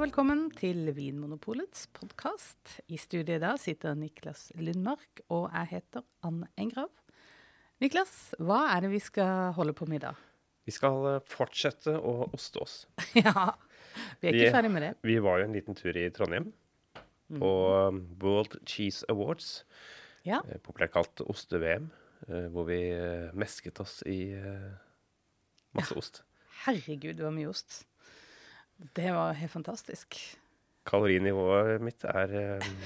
[0.00, 2.78] og velkommen til Vinmonopolets podkast.
[2.88, 6.88] I studio i dag sitter Niklas Lundmark, og jeg heter Anne Engrav.
[7.84, 10.22] Niklas, hva er det vi skal holde på med i dag?
[10.64, 12.78] Vi skal eh, fortsette å oste oss.
[13.18, 13.50] ja,
[14.22, 14.92] vi er ikke Vi- ferdig med det.
[15.04, 16.48] Vi var jo en liten tur i Trondheim
[17.36, 17.52] på
[17.92, 19.66] um, World Cheese Awards,
[20.24, 21.90] Ja, eh, populært kalt oste-VM,
[22.24, 26.24] eh, hvor vi eh, mesket oss i masse masse ost.
[26.64, 27.82] herregud, det var mye ost.
[28.96, 30.16] Det var helt fantastisk.
[30.88, 32.76] Kalorinivået mitt er um,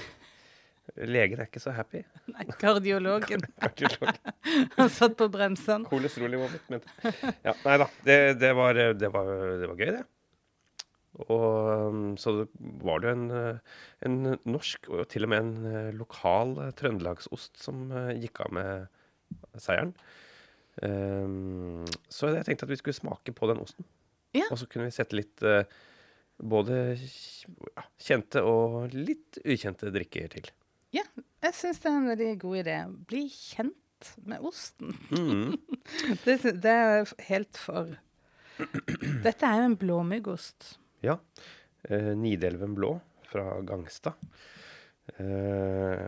[1.09, 2.03] Legen er ikke så happy.
[2.33, 4.19] Nei, kardiologen Kardiolog.
[4.79, 5.87] han satt på bremsen.
[5.89, 7.87] Kolesterolnivået mitt, mente ja, Nei da.
[8.05, 9.31] Det, det, var, det, var,
[9.61, 10.03] det var gøy, det.
[11.25, 12.41] Og um, så
[12.83, 13.25] var det en,
[14.03, 17.87] en norsk, og til og med en eh, lokal eh, trøndelagsost som
[18.19, 19.93] gikk av med seieren.
[20.83, 23.87] Um, så jeg tenkte at vi skulle smake på den osten.
[24.35, 24.47] Ja.
[24.51, 25.63] Og så kunne vi sette litt eh,
[26.37, 26.97] både
[28.01, 30.51] kjente og litt ukjente drikker til.
[30.95, 31.05] Ja,
[31.43, 32.77] jeg syns det er en veldig god idé.
[33.09, 34.95] Bli kjent med osten.
[35.11, 35.55] Mm.
[36.25, 37.93] Det, det er helt for
[39.25, 40.75] Dette er jo en blåmuggost.
[41.03, 41.17] Ja.
[41.89, 42.95] Eh, Nidelven blå
[43.27, 44.15] fra Gangstad.
[45.19, 46.07] Eh,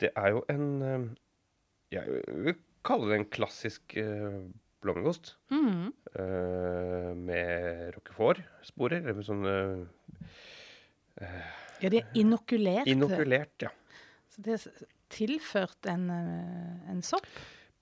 [0.00, 1.02] det er jo en eh,
[1.92, 4.38] Jeg vil kalle det en klassisk eh,
[4.84, 5.34] blåmuggost.
[5.50, 5.90] Mm.
[6.18, 9.08] uh, med roquefort-sporer.
[9.10, 9.54] Eller sånne
[11.82, 12.88] Ja, de er inokulert.
[12.90, 13.70] inokulert, ja.
[14.30, 17.26] Så det er tilført en, eh, en sopp.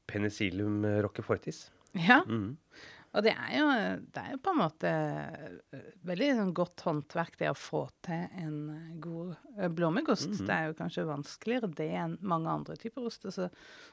[0.06, 1.70] Penicillium roquefortis.
[1.96, 2.20] Ja.
[2.26, 2.56] Mm.
[3.12, 3.64] Og det er jo,
[4.14, 8.22] det er jo på en måte eh, veldig sånn godt håndverk det å få til
[8.40, 9.34] en eh, god
[9.76, 10.30] blåmuggost.
[10.30, 10.46] Mm -hmm.
[10.46, 13.30] Det er jo kanskje vanskeligere det enn mange andre typer oster.
[13.30, 13.50] Så,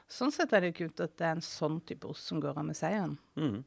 [0.08, 2.58] sånn sett er det jo kult at det er en sånn type ost som går
[2.58, 3.18] av med seieren.
[3.36, 3.64] Mm.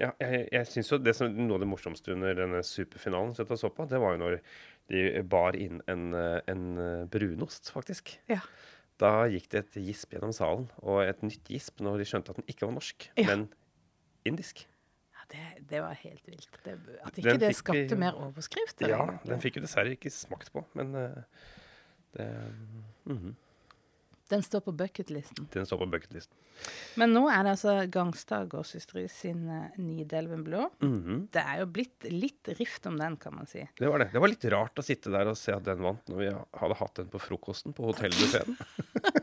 [0.00, 3.46] Ja, jeg, jeg synes jo det som Noe av det morsomste under denne superfinalen som
[3.48, 4.36] jeg så på, det var jo når
[4.90, 8.18] de bar inn en, eh, en eh, brunost, faktisk.
[8.30, 8.40] Ja.
[9.00, 12.40] Da gikk det et gisp gjennom salen, og et nytt gisp når de skjønte at
[12.40, 13.26] den ikke var norsk, Ja.
[13.32, 13.48] men
[14.28, 14.66] indisk.
[15.16, 16.58] Ja, det, det var helt vilt.
[16.64, 18.80] Det, at ikke Den det skapte vi- mer overskrift.
[18.84, 19.30] Ja, egentlig.
[19.32, 21.22] den fikk jo dessverre ikke smakt på, men eh,
[22.16, 22.28] det,
[23.06, 23.34] -hmm.
[24.30, 25.48] Den står på bucketlisten.
[25.52, 26.36] den står på bucketlisten.
[27.00, 30.68] Men nå er det altså Gangstad gårdsysteri sin uh, Nidelven blå.
[30.78, 33.64] Mhm, Det er jo blitt litt rift om den, kan man si.
[33.78, 34.12] Det var det.
[34.12, 36.78] Det var litt rart å sitte der og se at den vant, når vi hadde
[36.78, 38.54] hatt den på frokosten på hotellbuffeen.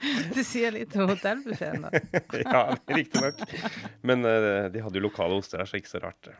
[0.34, 1.90] Det sier litt om hotellbuffeen, da.
[2.44, 3.42] ja, riktignok.
[4.06, 6.30] Men uh, de hadde jo lokale oster her, så ikke så rart.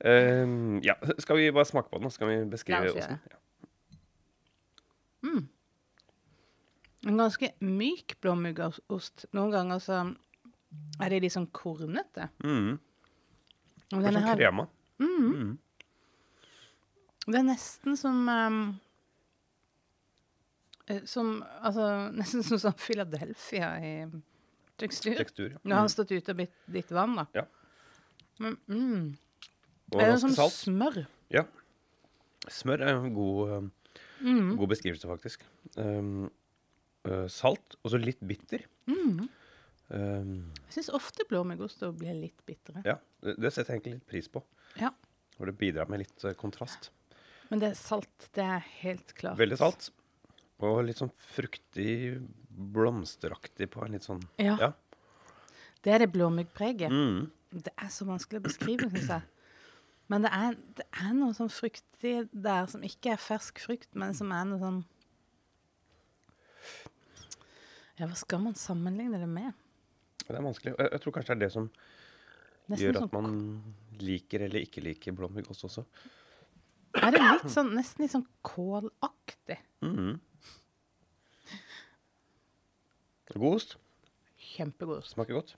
[0.00, 3.20] Uh, ja, skal vi bare smake på den, og så skal vi beskrive osten?
[3.28, 3.38] Ja.
[7.06, 9.28] En ganske myk blåmuggost.
[9.36, 10.00] Noen ganger så
[11.00, 12.28] er de litt sånn kornete.
[12.44, 12.76] Mm.
[13.92, 14.66] Og Det er sånn her, krema.
[14.98, 15.52] Mm.
[17.30, 18.56] det er nesten som um,
[21.08, 21.86] Som Altså
[22.18, 23.92] nesten som sånn Philadelphia i
[24.78, 25.16] tekstur.
[25.18, 25.50] Tekstur.
[25.56, 25.58] ja.
[25.64, 27.26] Nå har han stått ute og blitt litt vann, da.
[27.34, 27.44] Ja.
[28.38, 29.16] Men mm,
[29.92, 30.54] Og det er som salt.
[30.54, 31.00] smør.
[31.34, 31.42] Ja.
[32.48, 33.72] Smør er en god, um,
[34.20, 34.56] Mm.
[34.58, 35.44] god beskrivelse, faktisk.
[35.78, 36.28] Um,
[37.30, 38.64] salt, og så litt bitter.
[38.90, 39.28] Mm.
[39.94, 40.32] Um,
[40.66, 42.82] Jeg syns ofte blåmuggost blir litt bitre.
[42.84, 44.42] ja, det, setter jeg egentlig litt pris på.
[44.80, 44.90] Ja.
[45.38, 46.90] Hvor det bidrar med litt kontrast.
[47.50, 48.28] Men det er salt.
[48.34, 49.38] Det er helt klart.
[49.38, 49.90] Veldig salt.
[50.58, 52.18] Og litt sånn fruktig,
[52.50, 54.56] blomsteraktig på en litt sånn Ja.
[54.58, 54.72] Ja.
[55.82, 56.90] Det er det blåmuggpreget.
[56.90, 57.28] Mm.
[57.54, 59.22] Det er så vanskelig å beskrive, syns jeg.
[60.10, 64.16] Men det er, det er noe sånn fruktig der som ikke er fersk frukt, men
[64.16, 64.80] som er noe sånn
[67.98, 69.54] Ja, hva skal man sammenligne det med?
[70.24, 70.74] Det er vanskelig.
[70.78, 71.70] Jeg, jeg tror kanskje det er det som
[72.68, 73.28] Nesten gjør sånn, at man
[74.04, 75.84] liker eller ikke liker blåmuggost også.
[76.98, 79.58] Er det litt sånn, nesten litt sånn kålaktig?
[79.84, 80.18] Mhm.
[83.34, 83.76] God ost.
[84.38, 85.02] Kjempegod.
[85.02, 85.14] ost.
[85.16, 85.54] Smaker godt.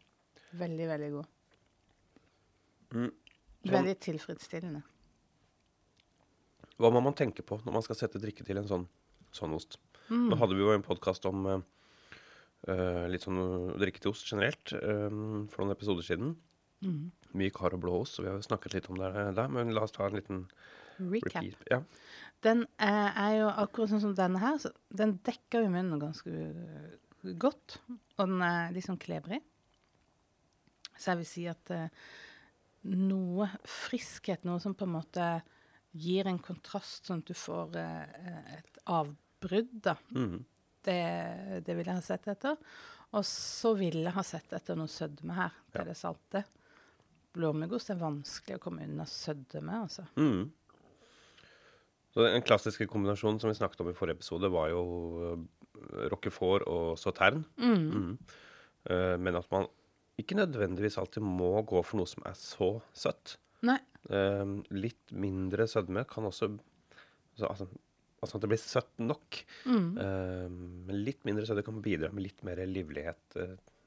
[0.58, 1.26] Veldig, veldig god.
[2.90, 3.10] Mm.
[3.60, 4.82] Sånn- Veldig tilfredsstillende.
[6.80, 8.86] Hva må man tenke på når man skal sette drikke til en sånn,
[9.36, 9.76] sånn ost?
[10.08, 10.30] Mm.
[10.30, 11.60] Nå hadde vi jo en podkast om eh,
[12.72, 15.10] eh, litt sånn uh, drikke til ost generelt eh,
[15.52, 16.32] for noen episoder siden.
[16.80, 17.10] Mm.
[17.36, 19.52] Myk, hard og blå ost, så vi har snakket litt om det der.
[19.52, 20.40] Men la oss ta en liten
[20.98, 21.44] Recap.
[21.44, 21.68] repeat.
[21.70, 21.82] Ja.
[22.42, 24.56] Den eh, er jo akkurat sånn som denne her.
[24.58, 26.96] Så den dekker jo munnen ganske eh,
[27.40, 27.78] godt.
[28.18, 29.40] Og den er litt sånn klebrig.
[30.96, 31.88] Så jeg vil si at eh,
[32.90, 35.26] noe friskhet, noe som på en måte
[35.96, 39.96] gir en kontrast, sånn at du får eh, et avbrudd, da.
[40.14, 40.46] Mhm.
[40.80, 42.56] Det, det vil jeg ha sett etter.
[43.12, 45.58] Og så vil jeg ha sett etter noe sødme her.
[45.72, 45.88] til ja.
[45.90, 46.44] det salte.
[47.36, 50.06] blåmuggost er vanskelig å komme unna sødme, altså.
[50.16, 50.48] Mm.
[52.10, 54.80] Så Den klassiske kombinasjonen som vi snakket om i forrige episode, var jo
[56.12, 57.44] roquefort og sauterne.
[57.60, 58.16] Mm.
[58.88, 59.68] Uh, men at man
[60.20, 63.36] ikke nødvendigvis alltid må gå for noe som er så søtt.
[64.08, 66.48] Uh, litt mindre sødme kan også
[67.44, 67.66] altså,
[68.20, 69.40] altså at det blir søtt nok.
[69.68, 69.90] Mm.
[69.96, 70.46] Uh,
[70.88, 73.40] men litt mindre sødme kan bidra med litt mer livlighet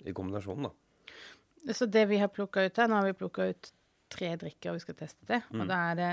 [0.04, 0.69] i kombinasjonen.
[0.69, 1.74] da.
[1.74, 3.72] Så det vi har plukka ut her, nå har vi plukka ut
[4.13, 5.44] tre drikker vi skal teste til.
[5.50, 5.62] Mm.
[5.63, 6.12] Og da, er det,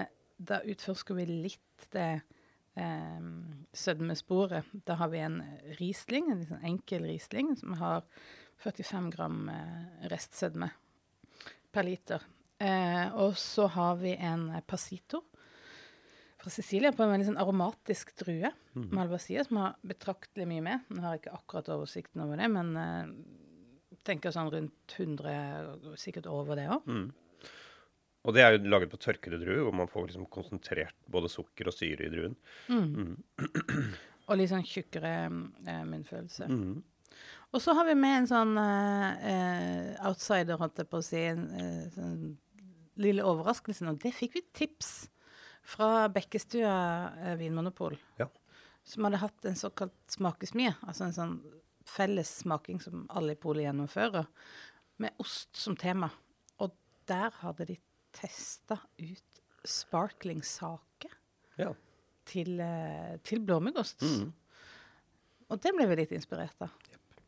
[0.50, 2.10] da utforsker vi litt det
[2.76, 3.30] eh,
[3.72, 4.68] sødmesporet.
[4.86, 5.40] Da har vi en
[5.80, 8.04] Riesling, en sånn enkel Riesling, som har
[8.62, 10.70] 45 gram eh, restsødme
[11.72, 12.24] per liter.
[12.60, 15.22] Eh, og så har vi en Pasito
[16.40, 18.50] fra Sicilia på en veldig sånn aromatisk drue.
[18.96, 20.84] Malvasia, som har betraktelig mye med.
[20.88, 23.10] Nå har jeg ikke akkurat oversikten over det, men eh,
[24.06, 26.86] tenker sånn rundt 100, sikkert over det òg.
[28.28, 31.70] Og det er jo laget på tørkede druer, hvor man får liksom konsentrert både sukker
[31.70, 32.34] og syre i druen.
[34.28, 36.46] Og litt sånn tjukkere eh, munnfølelse.
[36.52, 36.82] Mm.
[37.50, 41.46] Og så har vi med en sånn eh, outsider, holdt jeg på å si, en
[41.56, 42.20] eh, sånn
[43.00, 44.90] lille overraskelse Og Det fikk vi tips
[45.72, 46.74] fra Bekkestua
[47.24, 48.28] eh, vinmonopol, Ja.
[48.84, 51.34] som hadde hatt en såkalt smakesmie, altså en sånn
[51.90, 54.28] felles smaking som alle i polet gjennomfører,
[55.00, 56.10] med ost som tema.
[56.60, 56.76] Og
[57.10, 57.78] der hadde de
[58.12, 61.08] testa ut sparkling sake
[61.58, 61.72] ja.
[62.26, 64.02] til, eh, til blåmuggost.
[64.02, 64.32] Mm.
[65.50, 66.70] Og det ble vi litt inspirert av.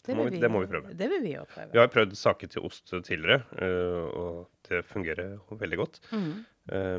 [0.03, 0.97] Det må vi- det må vi prøve.
[0.99, 1.73] Det vil vi òg prøve.
[1.73, 6.01] Vi har prøvd sake til ost tidligere, øh, og det fungerer veldig godt.
[6.13, 6.45] Mhm.
[6.73, 6.99] Eh,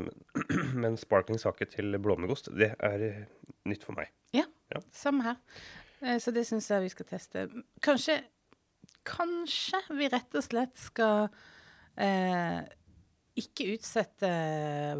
[0.74, 3.24] Men sparkling sake til blåmuggost, det er eh,
[3.66, 4.08] nytt for meg.
[4.32, 4.44] Ja,
[4.74, 4.80] Ja.
[4.92, 5.36] samme her.
[6.02, 7.48] Eh, Så det syns jeg vi skal teste.
[7.82, 8.22] Kanskje,
[9.04, 11.28] kanskje vi rett og slett skal
[11.96, 12.62] eh,
[13.40, 14.28] ikke utsette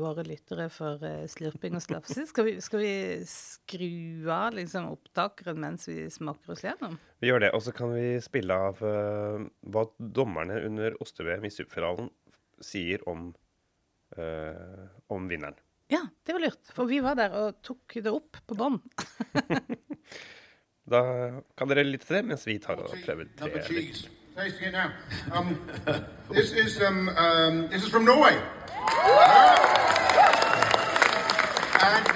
[0.01, 2.27] våre lyttere for eh, slurping og slafsing.
[2.27, 2.93] Skal, vi- skal vi
[3.31, 6.97] skru av liksom, opptakeren mens vi smaker oss gjennom?
[7.23, 11.53] Vi gjør det, og så kan vi spille av uh, hva dommerne under oste-VM i
[11.55, 12.11] superfinalen
[12.65, 13.29] sier om,
[14.19, 14.85] uh,
[15.15, 15.55] om vinneren.
[15.93, 16.73] Ja, det var lurt.
[16.75, 18.83] For vi var der og tok det opp på bånd.
[20.85, 20.99] Da
[21.57, 23.63] kan dere lytte til det mens vi tar og prøver tre.
[24.37, 24.93] Tasting it now.
[25.31, 25.61] Um,
[26.31, 28.33] this is um, um, this is from Norway.
[31.81, 32.07] And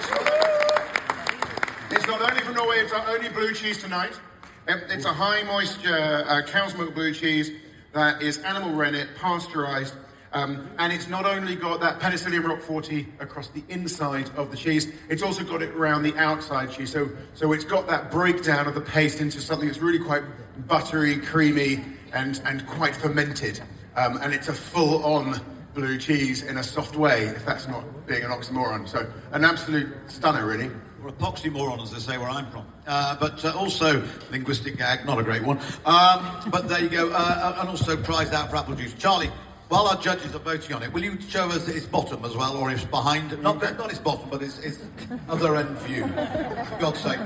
[1.92, 4.18] it's not only from Norway, it's our only blue cheese tonight.
[4.66, 7.52] It's a high moisture uh, cow's milk blue cheese
[7.92, 9.94] that is animal rennet, pasteurized.
[10.32, 14.92] Um, and it's not only got that penicillium roqueforti across the inside of the cheese,
[15.08, 16.90] it's also got it around the outside cheese.
[16.90, 20.24] So, so it's got that breakdown of the paste into something that's really quite
[20.66, 21.82] buttery, creamy,
[22.12, 23.60] and, and quite fermented.
[23.96, 25.40] Um, and it's a full-on
[25.74, 28.88] blue cheese in a soft way, if that's not being an oxymoron.
[28.88, 30.70] So an absolute stunner, really.
[31.02, 32.66] Or a poxymoron, as they say where I'm from.
[32.86, 35.58] Uh, but uh, also, linguistic gag, not a great one.
[35.84, 37.10] Um, but there you go.
[37.10, 38.94] Uh, and also prized out for apple juice.
[38.94, 39.30] Charlie,
[39.68, 42.56] while our judges are voting on it, will you show us its bottom as well,
[42.56, 43.40] or its behind?
[43.42, 44.82] Not, not its bottom, but its, its
[45.28, 46.02] other end view.
[46.08, 47.20] For God's sake.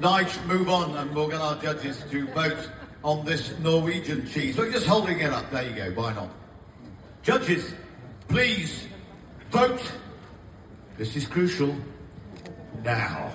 [0.00, 2.68] Nige, move on, and we'll get our judges to vote
[3.02, 4.56] on this Norwegian cheese.
[4.56, 5.50] Look, just holding it up.
[5.50, 5.90] There you go.
[5.92, 6.30] Why not?
[7.22, 7.74] Judges,
[8.28, 8.86] please
[9.50, 9.80] vote.
[10.96, 11.74] This is crucial.
[12.82, 13.32] Now.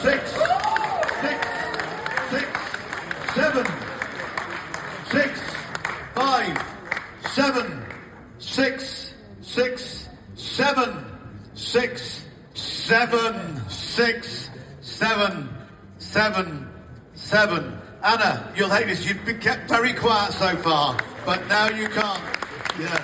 [0.00, 0.30] Six,
[1.20, 1.46] six,
[2.30, 2.46] six,
[3.34, 3.66] seven,
[5.10, 5.40] six,
[6.14, 6.64] five,
[7.30, 7.84] seven,
[8.38, 11.04] six, six, seven,
[11.54, 15.48] six, seven, six, seven,
[15.98, 16.68] seven,
[17.32, 17.78] seven.
[18.04, 19.06] Anna, you'll hate this.
[19.06, 22.20] You've been kept very quiet so far, but now you can't.
[22.78, 23.02] Yeah.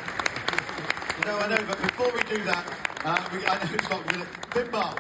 [1.25, 2.64] No, I know, but before we do that,
[3.06, 4.26] uh, we, I know it's not good.
[4.50, 4.99] Finbar,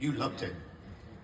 [0.00, 0.54] you loved it.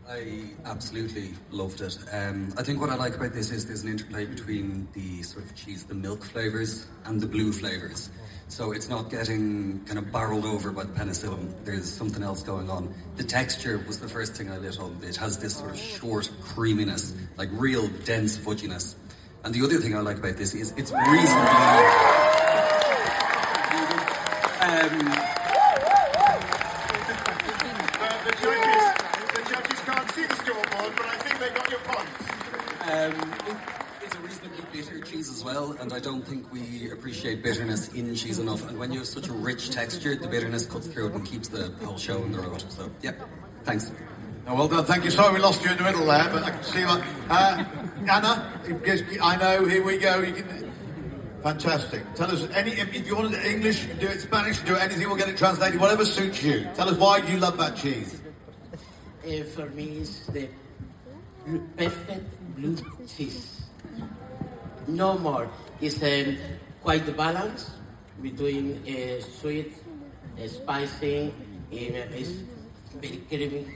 [0.06, 1.97] I absolutely loved it.
[2.12, 5.47] Um, I think what I like about this is there's an interplay between the sort
[5.47, 8.11] of cheese, the milk flavors, and the blue flavors.
[8.52, 11.50] So it's not getting kind of barreled over by the penicillin.
[11.64, 12.94] There's something else going on.
[13.16, 14.94] The texture was the first thing I lit on.
[15.02, 15.78] It has this sort of oh.
[15.78, 18.94] short creaminess, like real dense fudginess.
[19.42, 21.49] And the other thing I like about this is it's reasonably.
[24.61, 24.99] Um,
[28.02, 28.85] The, the judges,
[29.32, 32.30] the judges can't see the scoreboard, but I think they got your points.
[32.82, 33.12] Um,
[33.49, 37.93] it- it's a reasonably bitter cheese as well, and I don't think we appreciate bitterness
[37.93, 38.69] in cheese enough.
[38.69, 41.49] And when you have such a rich texture, the bitterness cuts through it and keeps
[41.49, 42.65] the whole show in the road.
[42.71, 43.12] So, yeah,
[43.65, 43.91] thanks.
[44.47, 44.85] Oh, well done.
[44.85, 45.11] Thank you.
[45.11, 47.05] Sorry we lost you in the middle there, but I can see that.
[47.29, 47.65] Uh,
[48.09, 49.65] Anna, it gives me- I know.
[49.65, 50.21] Here we go.
[50.21, 50.73] You can.
[51.43, 52.03] Fantastic.
[52.15, 54.21] Tell us any if, if you want it in English, you can do it in
[54.21, 55.09] Spanish, do it anything.
[55.09, 55.81] We'll get it translated.
[55.81, 56.69] Whatever suits you.
[56.75, 58.21] Tell us why you love that cheese?
[59.27, 60.49] Uh, for me, it's the
[61.77, 62.77] perfect blue
[63.09, 63.65] cheese.
[64.87, 65.49] No more.
[65.83, 66.39] It's um,
[66.81, 67.69] quite the balance
[68.23, 69.75] between uh, sweet,
[70.39, 72.39] uh, spicy, uh, it's
[73.03, 73.67] very creamy,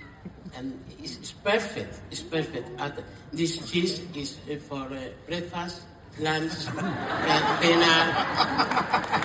[0.54, 1.98] and it's, it's perfect.
[2.12, 2.70] It's perfect.
[2.78, 2.92] And
[3.32, 5.82] this cheese is uh, for uh, breakfast,
[6.20, 7.98] lunch, and dinner,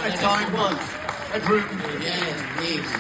[0.02, 0.82] whatever you want.
[1.32, 1.66] Bedroom.
[2.02, 2.92] Yes, please.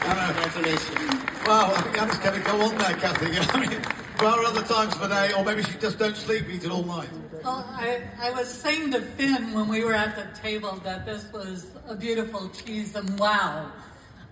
[0.00, 1.20] Congratulations.
[1.46, 3.38] Wow, I think Anna's going to go on there, Kathy.
[3.40, 3.82] I mean,
[4.18, 6.70] there are other times of the day, or maybe she just don't sleep, eat it
[6.70, 7.10] all night.
[7.42, 11.32] Well, I, I was saying to Finn when we were at the table that this
[11.32, 13.72] was a beautiful cheese, and wow.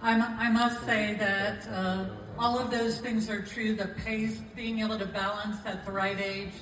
[0.03, 2.05] I'm, I must say that uh,
[2.39, 3.75] all of those things are true.
[3.75, 6.53] The pace, being able to balance at the right age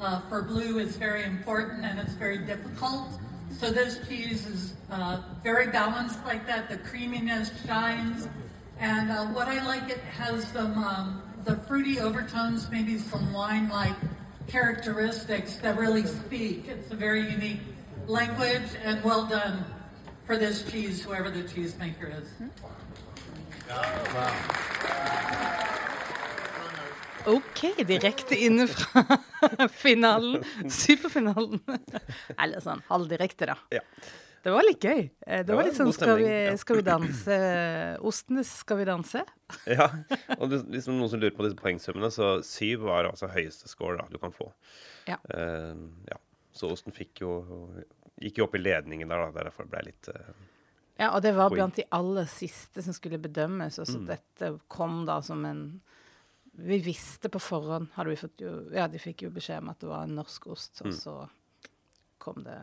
[0.00, 3.08] uh, for blue is very important and it's very difficult.
[3.50, 6.70] So this cheese is uh, very balanced like that.
[6.70, 8.28] The creaminess shines.
[8.78, 13.96] And uh, what I like, it has some um, the fruity overtones, maybe some wine-like
[14.48, 16.68] characteristics that really speak.
[16.68, 17.60] It's a very unique
[18.06, 19.64] language, and well done
[20.26, 22.28] for this cheese, whoever the cheesemaker is.
[27.26, 29.18] OK, direkte inne fra
[29.82, 30.44] finalen.
[30.70, 31.60] Superfinalen.
[32.42, 33.58] Eller sånn halvdirekte, da.
[33.74, 33.84] Ja.
[34.44, 35.02] Det var litt gøy.
[35.26, 36.30] Eh, Det var litt sånn skal vi,
[36.60, 37.36] skal vi danse
[38.06, 39.24] Ostenes Skal vi danse?
[39.78, 39.88] Ja,
[40.38, 43.98] og det, liksom noen som lurer på disse poengsummene, så syv var altså høyeste score
[43.98, 44.50] da, du kan få.
[45.08, 45.16] Ja.
[45.32, 46.18] Uh, ja.
[46.52, 47.32] Så Osten fikk jo
[48.18, 49.44] gikk jo opp i ledningen der, da.
[49.44, 50.32] Derfor ble det litt uh,
[50.98, 53.78] Ja, og det var blant de aller siste som skulle bedømmes.
[53.78, 55.62] Og så dette kom da som en
[56.58, 59.80] Vi visste på forhånd, hadde vi fått jo Ja, de fikk jo beskjed om at
[59.80, 61.16] det var en norsk ost, og så
[62.18, 62.58] kom det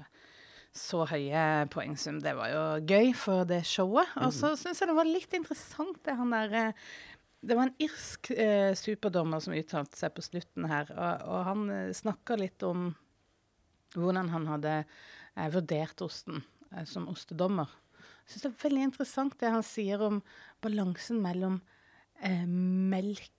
[0.75, 1.41] så høye
[1.71, 2.19] poengsum.
[2.23, 4.11] Det var jo gøy for det showet.
[4.19, 6.87] Og så syns jeg det var litt interessant, det han der eh,
[7.45, 11.65] Det var en irsk eh, superdommer som uttalte seg på slutten her, og, og han
[11.69, 12.89] eh, snakka litt om
[13.95, 16.41] hvordan han hadde eh, vurdert osten
[16.73, 17.69] eh, som ostedommer.
[18.25, 20.19] Jeg syns det er veldig interessant det han sier om
[20.65, 21.59] balansen mellom
[22.19, 23.37] eh, melkes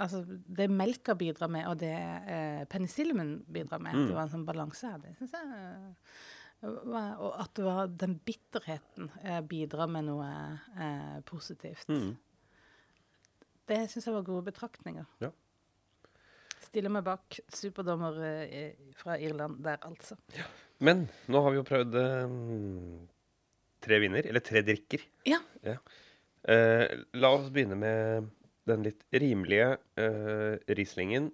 [0.00, 3.98] Altså det melka bidrar med, og det eh, penicilliumen bidrar med.
[4.08, 5.02] Det var en sånn balanse her.
[5.02, 6.14] Det syns jeg eh,
[6.62, 10.30] Og at det var den bitterheten eh, bidrar med noe
[10.74, 11.86] eh, positivt.
[13.68, 15.06] Det syns jeg var gode betraktninger.
[15.22, 15.30] Ja.
[16.64, 20.18] Stiller meg bak superdommer eh, fra Irland der, altså.
[20.36, 20.48] Ja.
[20.84, 22.34] Men nå har vi jo prøvd eh,
[23.86, 25.06] tre viner, eller tre drikker.
[25.30, 25.38] Ja.
[25.62, 26.84] Eh,
[27.18, 28.28] la oss begynne med
[28.68, 31.30] den litt rimelige eh, Rieslingen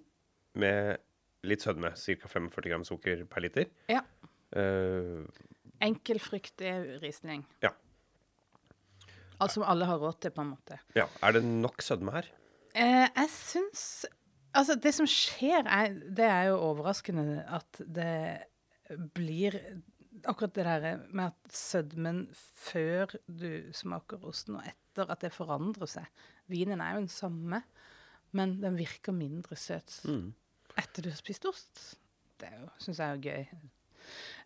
[0.61, 1.01] med
[1.45, 1.91] litt sødme.
[1.97, 2.29] Ca.
[2.31, 3.71] 45 gram sukker per liter.
[3.91, 4.05] ja.
[4.55, 5.23] Eh,
[5.83, 6.71] Enkel fruktig
[7.03, 7.45] Riesling.
[7.61, 7.73] ja.
[9.43, 10.77] Alt som alle har råd til, på en måte.
[10.95, 11.09] ja.
[11.21, 12.29] Er det nok sødme her?
[12.75, 14.05] Eh, jeg syns
[14.55, 18.45] Altså, det som skjer, er Det er jo overraskende at det
[19.13, 19.57] blir
[20.25, 25.85] Akkurat det der med at sødmen før du smaker osten, og etter at det forandrer
[25.91, 26.05] seg.
[26.47, 27.59] Vinen er jo den samme,
[28.31, 29.99] men den virker mindre søt
[30.77, 31.83] etter du har spist ost.
[32.39, 33.45] Det syns jeg er jo gøy.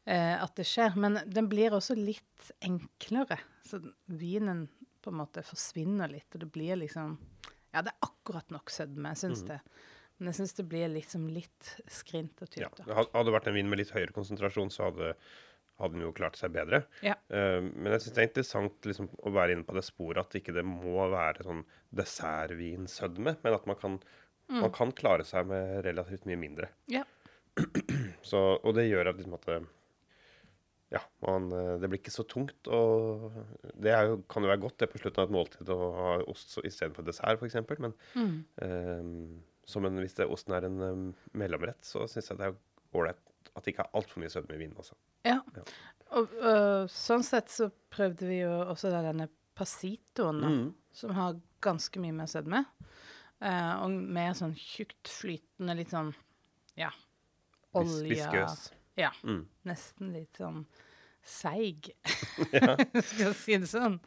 [0.06, 0.96] Eh, at det skjer.
[0.96, 3.40] Men den blir også litt enklere.
[3.66, 4.68] Så vinen
[5.04, 7.18] på en måte forsvinner litt, og det blir liksom
[7.72, 9.48] Ja, det er akkurat nok sødme, jeg mm.
[9.48, 9.60] det.
[10.18, 12.68] Men jeg syns det blir liksom litt skrint og Ja.
[12.68, 12.82] tynt.
[12.88, 15.12] det Hadde det vært en vin med litt høyere konsentrasjon, så hadde,
[15.80, 16.82] hadde den jo klart seg bedre.
[17.06, 17.14] Ja.
[17.30, 20.36] Uh, men jeg syns det er interessant liksom, å være inne på det sporet at
[20.42, 21.62] ikke det må være sånn
[21.96, 24.00] dessertvinsødme, men at man kan,
[24.50, 24.62] Mm.
[24.62, 26.70] man kan klare seg med relativt mye mindre.
[26.88, 27.04] Ja.
[28.24, 29.60] Så, og det gjør at liksom at det,
[30.92, 32.68] ja, man, eh, det blir ikke så tungt.
[32.68, 33.30] Og
[33.78, 36.58] det jo, kan jo være godt det på slutten av et måltid å ha ost
[36.64, 37.60] istedenfor dessert, f.eks.
[37.80, 38.34] Men Mm.
[38.66, 41.04] eh, som en, hvis det, osten er en um,
[41.38, 42.56] mellomrett, så syns jeg det er
[42.98, 43.20] ålreit
[43.56, 44.96] at det ikke er altfor mye sødme i vinen også.
[45.26, 45.42] ja.
[46.10, 50.74] Og og, sånn sett så prøvde vi jo også denne pasitoen, Mm.
[50.92, 52.64] som har ganske mye mer sødme.
[53.42, 56.16] Eh, og mer sånn tjukt flytende, litt sånn
[56.76, 56.90] ja,
[57.78, 58.72] olje Viskøs.
[59.00, 59.12] Ja.
[59.24, 59.46] Mm.
[59.70, 60.66] Nesten litt sånn
[61.30, 61.92] seig,
[62.50, 63.98] skal jeg si det sånn.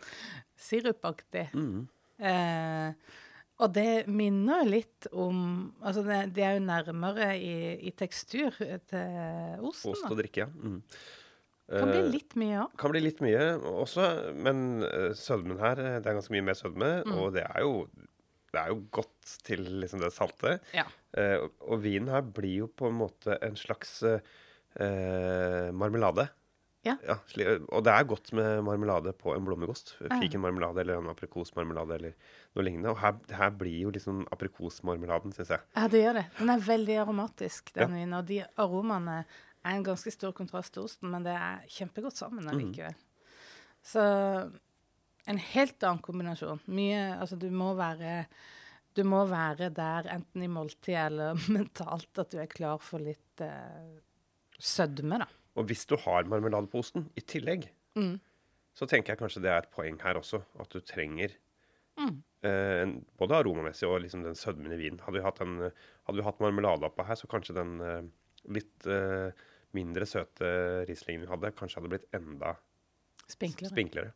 [0.59, 1.49] Sirupaktig.
[1.57, 1.83] Mm.
[2.23, 3.19] Eh,
[3.63, 5.39] og det minner litt om
[5.85, 7.53] Altså, det, det er jo nærmere i,
[7.89, 9.93] i tekstur til osten.
[9.95, 10.49] Ost og drikke, ja.
[10.53, 10.81] Mm.
[11.73, 12.73] Kan bli Eh, litt mye òg.
[12.81, 14.07] kan bli litt mye også,
[14.45, 17.13] men eh, sødmen her, eh, det er ganske mye mer sødme, Mm.
[17.17, 17.87] og det er jo
[18.53, 20.59] det er jo godt til liksom det salte.
[20.77, 20.83] Ja.
[21.17, 24.19] Eh, og, og vinen her blir jo på en måte en slags eh,
[24.81, 26.29] eh, marmelade.
[26.83, 26.97] Ja.
[27.07, 27.15] ja.
[27.71, 29.95] og det er godt med marmelade på en blåmuggost.
[30.01, 32.17] Fikenmarmelade eller en aprikosmarmelade eller
[32.57, 32.91] noe lignende.
[32.91, 35.63] Og her, her blir jo liksom aprikosmarmeladen, syns jeg.
[35.77, 36.25] Ja, det gjør det.
[36.41, 37.91] Den er veldig aromatisk, den Ja.
[38.01, 38.17] vinen.
[38.19, 39.21] Og de aromaene
[39.63, 42.99] er en ganske stor kontrast til osten, men det er kjempegodt sammen allikevel.
[43.87, 44.03] Så
[45.31, 46.61] en helt annen kombinasjon.
[46.67, 48.25] Mye Altså, du må være
[48.95, 53.41] du må være der enten i måltid eller mentalt at du er klar for litt
[53.41, 54.01] eh,
[54.63, 55.27] sødme, da.
[55.59, 58.15] Og hvis du har marmelade på osten i tillegg, Mm.
[58.73, 60.43] så tenker jeg kanskje det er et poeng her også.
[60.63, 61.35] At du trenger
[61.99, 62.23] Mm.
[62.43, 62.87] eh,
[63.21, 64.99] både aromamessig og liksom den sødmen i vinen.
[65.05, 65.59] Hadde vi hatt, en,
[66.07, 68.03] hadde vi hatt marmelade oppå her, så kanskje den eh,
[68.49, 69.31] litt eh,
[69.77, 72.55] mindre søte Rieslingen vi hadde, kanskje hadde blitt enda
[73.29, 73.71] Spinklere.
[73.75, 74.13] spinklere.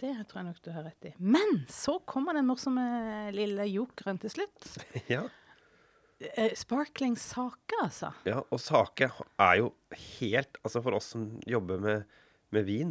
[0.00, 1.12] Det tror jeg nok du har rett i.
[1.20, 4.64] Men så kommer den morsomme lille jokeren til slutt.
[5.12, 5.26] ja.
[6.20, 8.10] Eh, sparkling sake, altså.
[8.28, 8.42] ja.
[8.52, 9.06] Og sake
[9.40, 9.70] er jo
[10.18, 12.18] helt Altså for oss som jobber med,
[12.52, 12.90] med vin,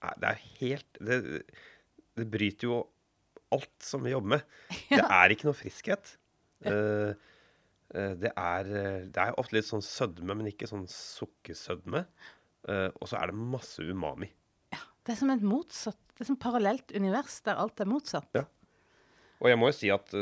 [0.00, 1.18] er, det er helt det,
[2.16, 2.78] det bryter jo
[3.52, 4.56] alt som vi jobber med.
[4.94, 6.14] Det er ikke noe friskhet.
[6.70, 8.68] Uh, det, er,
[9.10, 12.04] det er ofte litt sånn sødme, men ikke sånn sukkersødme.
[12.68, 14.28] Uh, og så er det masse umami.
[14.70, 18.28] Ja, Det er som et motsatt, det er som parallelt univers der alt er motsatt.
[18.36, 18.44] Ja.
[19.40, 20.14] Og jeg må jo si at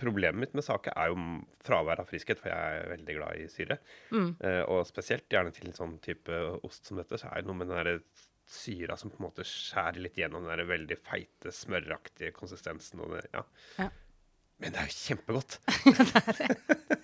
[0.00, 1.18] problemet mitt med sake er jo
[1.64, 3.78] fravær av friskhet, for jeg er veldig glad i syre.
[4.14, 7.60] Eh, og spesielt gjerne til en sånn type ost som dette, så er det noe
[7.60, 7.98] med den derre
[8.44, 13.00] syra som på en måte skjærer litt gjennom den der veldig feite, smøraktige konsistensen.
[13.14, 13.44] Det, ja.
[13.80, 13.88] Ja.
[14.62, 15.58] Men det er jo kjempegodt.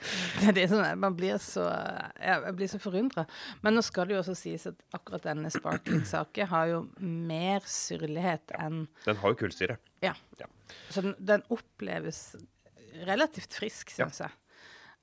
[0.00, 1.66] Det er det som er, man blir så,
[2.16, 3.26] ja, jeg blir så forundra.
[3.61, 8.54] Men nå skal det jo også sies at akkurat denne sparkling-saken har jo mer syrlighet
[8.56, 9.76] enn Den har jo kullsyre.
[10.00, 10.14] Ja.
[10.40, 10.49] Ja.
[10.88, 12.23] Så den, den oppleves
[13.06, 14.06] relativt frisk, Ja.
[14.06, 14.30] syns jeg.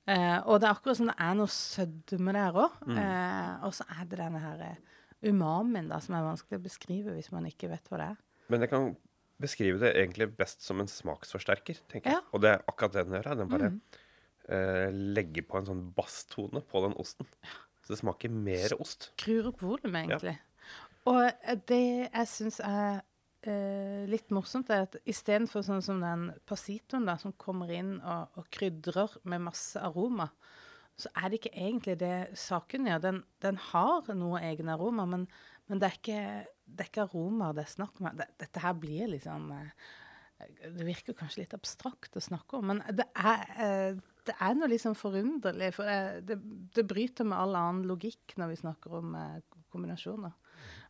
[0.08, 2.78] Eh, og det er akkurat som det er noe sødme der òg.
[2.86, 2.96] Mm.
[2.98, 4.78] Eh, og så er det denne her umamen
[5.28, 8.18] umamien da, som er vanskelig å beskrive hvis man ikke vet hva det er.
[8.48, 8.96] Men jeg kan
[9.42, 12.22] beskrive det egentlig best som en smaksforsterker, tenker jeg.
[12.32, 13.28] Og det er akkurat det den gjør.
[13.28, 13.34] her.
[13.42, 13.70] Den bare
[14.48, 17.26] eh, legger på en sånn basstone på den osten.
[17.82, 19.10] Så det smaker mer ost.
[19.18, 20.38] Skrur opp volumet, egentlig.
[21.08, 21.82] Og eh, det
[22.12, 23.02] jeg syns er
[23.46, 28.38] eh, litt morsomt, er at istedenfor sånn som den pasitoen da, som kommer inn og,
[28.38, 30.28] og krydrer med masse aroma,
[30.98, 33.04] så er det ikke egentlig det saken gjør.
[33.04, 35.28] Den, den har noe egen aroma, men,
[35.70, 38.10] men det, er ikke, ikke aromaer det er snakk om.
[38.18, 39.70] Dette her blir liksom eh,
[40.64, 44.72] Det virker kanskje litt abstrakt å snakke om, men det er, eh, det er noe
[44.74, 45.70] liksom forunderlig.
[45.78, 46.40] For det, det,
[46.74, 49.38] det bryter med all annen logikk når vi snakker om eh,
[49.70, 50.34] kombinasjoner.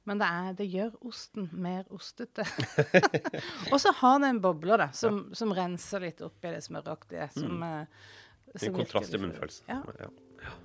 [0.09, 2.47] Men det, er, det gjør osten mer ostete.
[3.73, 7.29] og så har det en boble da, som, som renser litt opp i det smøraktige.
[7.35, 8.57] Som, mm.
[8.57, 9.69] Som kontrast til munnfølelsen.
[9.69, 9.83] Ja.
[10.01, 10.09] Ja.
[10.47, 10.57] Ja.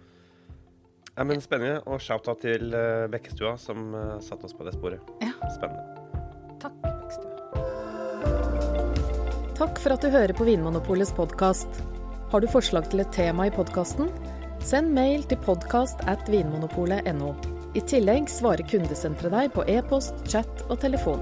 [1.14, 1.82] Ja, men spennende.
[1.86, 5.14] Og shout-out til uh, Bekkestua, som uh, satte oss på det sporet.
[5.22, 5.34] Ja.
[5.54, 5.84] Spennende.
[6.64, 7.30] Takk, Bekkestua.
[9.60, 11.84] Takk for at du hører på Vinmonopolets podkast.
[12.34, 14.10] Har du forslag til et tema i podkasten?
[14.64, 17.53] Send mail til podkast at vinmonopolet.no.
[17.74, 21.22] I tillegg svarer kundesenteret deg på e-post, chat og telefon.